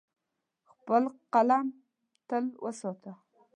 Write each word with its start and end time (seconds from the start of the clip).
خپل 0.71 1.03
قلم 1.33 1.67
تل 2.27 2.45
وساته. 2.63 3.13